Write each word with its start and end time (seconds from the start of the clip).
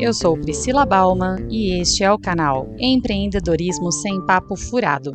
Eu 0.00 0.12
sou 0.12 0.36
Priscila 0.38 0.84
Bauman 0.84 1.46
e 1.48 1.80
este 1.80 2.02
é 2.02 2.10
o 2.10 2.18
canal 2.18 2.66
Empreendedorismo 2.78 3.92
Sem 3.92 4.24
Papo 4.26 4.56
Furado. 4.56 5.12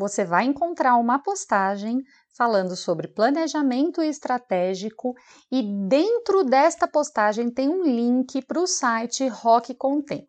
você 0.00 0.24
vai 0.24 0.46
encontrar 0.46 0.96
uma 0.96 1.18
postagem 1.18 2.02
falando 2.34 2.74
sobre 2.74 3.06
planejamento 3.06 4.00
estratégico 4.00 5.14
e 5.52 5.62
dentro 5.62 6.42
desta 6.42 6.88
postagem 6.88 7.50
tem 7.50 7.68
um 7.68 7.84
link 7.84 8.40
para 8.46 8.58
o 8.58 8.66
site 8.66 9.28
Rock 9.28 9.74
Content, 9.74 10.26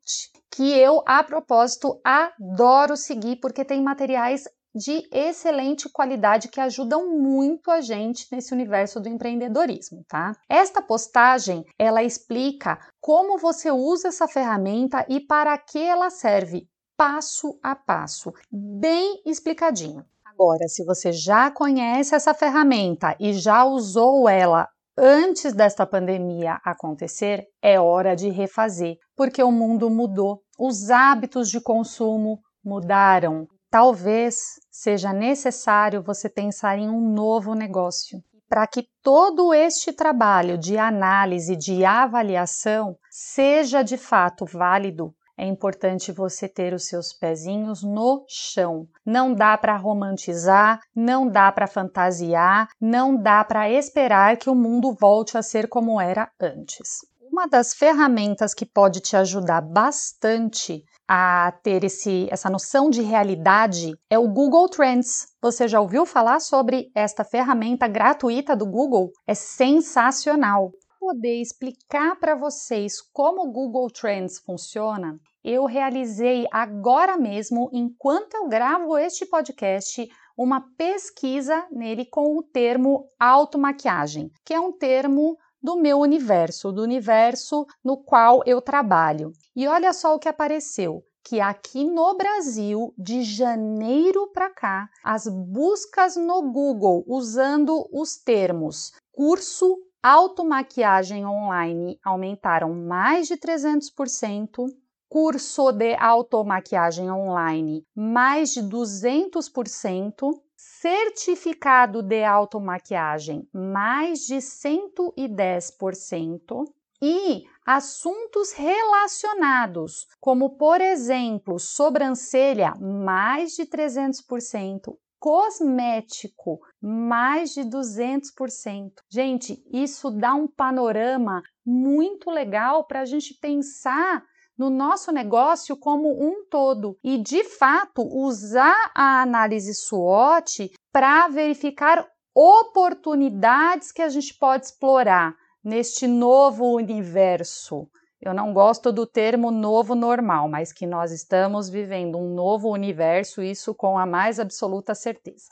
que 0.54 0.78
eu, 0.78 1.02
a 1.08 1.24
propósito, 1.24 2.02
adoro 2.04 2.98
seguir 2.98 3.38
porque 3.38 3.64
tem 3.64 3.82
materiais 3.82 4.44
de 4.76 5.08
excelente 5.12 5.88
qualidade 5.90 6.50
que 6.50 6.60
ajudam 6.60 7.18
muito 7.18 7.72
a 7.72 7.80
gente 7.80 8.28
nesse 8.30 8.54
universo 8.54 9.00
do 9.00 9.08
empreendedorismo, 9.08 10.04
tá? 10.08 10.34
Esta 10.50 10.82
postagem, 10.82 11.66
ela 11.80 12.04
explica 12.04 12.78
como 13.00 13.38
você 13.38 13.72
usa 13.72 14.10
essa 14.10 14.28
ferramenta 14.28 15.06
e 15.10 15.20
para 15.22 15.58
que 15.58 15.80
ela 15.80 16.10
serve 16.10 16.68
passo 17.02 17.58
a 17.64 17.76
passo, 17.76 18.32
bem 18.52 19.24
explicadinho. 19.26 20.06
Agora, 20.24 20.68
se 20.68 20.86
você 20.86 21.12
já 21.12 21.50
conhece 21.50 22.14
essa 22.14 22.32
ferramenta 22.32 23.16
e 23.20 23.34
já 23.34 23.66
usou 23.66 24.30
ela 24.30 24.68
antes 24.96 25.52
desta 25.52 25.84
pandemia 25.84 26.60
acontecer, 26.64 27.48
é 27.60 27.80
hora 27.80 28.16
de 28.16 28.30
refazer, 28.30 28.98
porque 29.16 29.42
o 29.42 29.52
mundo 29.52 29.90
mudou, 29.90 30.44
os 30.60 30.92
hábitos 30.92 31.50
de 31.50 31.60
consumo 31.60 32.40
mudaram. 32.64 33.48
Talvez 33.72 34.36
seja 34.70 35.12
necessário 35.12 36.04
você 36.04 36.30
pensar 36.30 36.78
em 36.78 36.88
um 36.88 37.02
novo 37.02 37.56
negócio. 37.56 38.20
Para 38.48 38.68
que 38.68 38.86
todo 39.02 39.56
este 39.56 39.92
trabalho 39.92 40.56
de 40.56 40.78
análise, 40.78 41.56
de 41.56 41.84
avaliação, 41.84 42.96
seja 43.10 43.82
de 43.82 43.98
fato 43.98 44.46
válido, 44.46 45.16
é 45.42 45.46
importante 45.48 46.12
você 46.12 46.48
ter 46.48 46.72
os 46.72 46.86
seus 46.86 47.12
pezinhos 47.12 47.82
no 47.82 48.24
chão. 48.28 48.88
Não 49.04 49.34
dá 49.34 49.58
para 49.58 49.76
romantizar, 49.76 50.80
não 50.96 51.28
dá 51.28 51.52
para 51.52 51.66
fantasiar, 51.66 52.70
não 52.80 53.20
dá 53.20 53.44
para 53.44 53.68
esperar 53.68 54.38
que 54.38 54.52
o 54.52 54.56
mundo 54.56 54.96
volte 55.02 55.36
a 55.40 55.42
ser 55.42 55.68
como 55.68 56.00
era 56.00 56.30
antes. 56.40 57.00
Uma 57.20 57.48
das 57.48 57.74
ferramentas 57.74 58.54
que 58.54 58.68
pode 58.68 59.00
te 59.00 59.16
ajudar 59.18 59.62
bastante 59.62 60.84
a 61.08 61.52
ter 61.64 61.84
esse, 61.84 62.28
essa 62.30 62.48
noção 62.48 62.92
de 62.92 63.02
realidade 63.02 63.98
é 64.12 64.20
o 64.20 64.28
Google 64.28 64.70
Trends. 64.70 65.28
Você 65.42 65.68
já 65.68 65.82
ouviu 65.82 66.06
falar 66.06 66.40
sobre 66.40 66.92
esta 66.94 67.24
ferramenta 67.24 67.88
gratuita 67.88 68.56
do 68.56 68.68
Google? 68.68 69.12
É 69.26 69.34
sensacional 69.34 70.72
poder 71.02 71.42
explicar 71.42 72.16
para 72.20 72.36
vocês 72.36 73.02
como 73.02 73.42
o 73.42 73.52
Google 73.52 73.90
Trends 73.90 74.38
funciona, 74.38 75.20
eu 75.44 75.66
realizei 75.66 76.46
agora 76.52 77.18
mesmo, 77.18 77.72
enquanto 77.74 78.36
eu 78.36 78.48
gravo 78.48 78.96
este 78.96 79.26
podcast, 79.26 80.08
uma 80.38 80.62
pesquisa 80.78 81.66
nele 81.72 82.06
com 82.06 82.38
o 82.38 82.44
termo 82.44 83.10
automaquiagem, 83.20 84.32
que 84.46 84.54
é 84.54 84.60
um 84.60 84.72
termo 84.72 85.36
do 85.60 85.76
meu 85.76 85.98
universo, 85.98 86.72
do 86.72 86.84
universo 86.84 87.66
no 87.84 87.98
qual 87.98 88.44
eu 88.46 88.62
trabalho. 88.62 89.32
E 89.56 89.68
olha 89.68 89.94
só 89.94 90.14
o 90.14 90.20
que 90.20 90.30
apareceu 90.30 91.04
que 91.24 91.40
aqui 91.40 91.86
no 91.86 92.16
Brasil, 92.16 92.94
de 92.98 93.24
janeiro 93.24 94.32
para 94.34 94.50
cá, 94.50 94.90
as 95.04 95.28
buscas 95.28 96.16
no 96.16 96.52
Google 96.52 97.04
usando 97.08 97.88
os 97.94 98.18
termos 98.18 98.92
curso 99.12 99.78
automaquiagem 100.04 101.26
online 101.26 101.98
aumentaram 102.04 102.74
mais 102.74 103.28
de 103.28 103.38
300%, 103.38 104.66
curso 105.08 105.72
de 105.72 105.96
automaquiagem 105.96 107.10
online 107.12 107.86
mais 107.96 108.52
de 108.54 108.62
200%, 108.62 110.34
certificado 110.56 112.02
de 112.02 112.24
automaquiagem 112.24 113.48
mais 113.54 114.22
de 114.22 114.38
110% 114.38 116.66
e 117.04 117.44
assuntos 117.66 118.54
relacionados, 118.54 120.08
como 120.20 120.58
por 120.58 120.82
exemplo, 120.82 121.60
sobrancelha 121.60 122.74
mais 122.80 123.54
de 123.54 123.66
300%, 123.66 124.96
cosmético, 125.20 126.60
mais 126.82 127.52
de 127.52 127.62
200%. 127.62 128.92
Gente, 129.10 129.64
isso 129.72 130.10
dá 130.10 130.34
um 130.34 130.48
panorama 130.48 131.44
muito 131.66 132.32
legal 132.32 132.86
para 132.86 133.02
a 133.02 133.06
gente 133.06 133.36
pensar 133.36 134.24
no 134.58 134.70
nosso 134.70 135.12
negócio 135.12 135.78
como 135.78 136.10
um 136.10 136.46
todo 136.50 136.98
e, 137.04 137.18
de 137.18 137.44
fato, 137.44 138.02
usar 138.04 138.92
a 138.96 139.22
análise 139.22 139.74
SWOT 139.74 140.72
para 140.92 141.28
verificar 141.28 142.08
oportunidades 142.34 143.92
que 143.92 144.02
a 144.02 144.10
gente 144.10 144.34
pode 144.38 144.66
explorar 144.66 145.36
neste 145.64 146.08
novo 146.08 146.66
universo. 146.76 147.88
Eu 148.22 148.34
não 148.34 148.54
gosto 148.54 148.92
do 148.92 149.08
termo 149.08 149.50
novo 149.50 149.96
normal, 149.96 150.48
mas 150.48 150.72
que 150.72 150.86
nós 150.86 151.12
estamos 151.12 151.70
vivendo 151.70 152.20
um 152.20 152.34
novo 152.36 152.70
universo, 152.70 153.42
isso 153.42 153.74
com 153.74 153.98
a 153.98 154.06
mais 154.06 154.40
absoluta 154.40 154.94
certeza. 154.94 155.48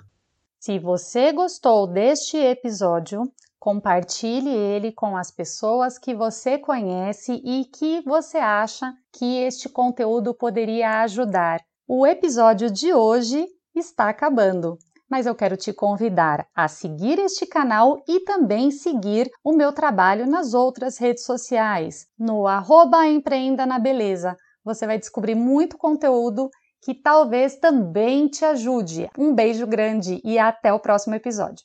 Se 0.59 0.79
você 0.79 1.31
gostou 1.31 1.87
deste 1.87 2.37
episódio, 2.37 3.23
Compartilhe 3.63 4.49
ele 4.49 4.91
com 4.91 5.15
as 5.15 5.31
pessoas 5.31 5.97
que 5.97 6.13
você 6.13 6.57
conhece 6.57 7.41
e 7.45 7.63
que 7.63 8.01
você 8.01 8.37
acha 8.37 8.93
que 9.09 9.37
este 9.37 9.69
conteúdo 9.69 10.33
poderia 10.33 10.99
ajudar. 11.03 11.61
O 11.87 12.05
episódio 12.05 12.69
de 12.69 12.93
hoje 12.93 13.47
está 13.73 14.09
acabando, 14.09 14.77
mas 15.13 15.27
eu 15.27 15.35
quero 15.35 15.55
te 15.55 15.71
convidar 15.71 16.47
a 16.55 16.67
seguir 16.67 17.19
este 17.19 17.45
canal 17.45 18.03
e 18.07 18.21
também 18.21 18.71
seguir 18.71 19.29
o 19.43 19.53
meu 19.53 19.71
trabalho 19.71 20.25
nas 20.25 20.55
outras 20.55 20.97
redes 20.97 21.23
sociais, 21.23 22.07
no 22.17 22.47
arroba 22.47 23.05
Empreenda 23.05 23.63
na 23.63 23.77
Beleza. 23.77 24.35
Você 24.65 24.87
vai 24.87 24.97
descobrir 24.97 25.35
muito 25.35 25.77
conteúdo 25.77 26.49
que 26.81 26.95
talvez 26.95 27.57
também 27.57 28.27
te 28.27 28.43
ajude. 28.43 29.07
Um 29.15 29.35
beijo 29.35 29.67
grande 29.67 30.19
e 30.23 30.39
até 30.39 30.73
o 30.73 30.79
próximo 30.79 31.13
episódio. 31.13 31.61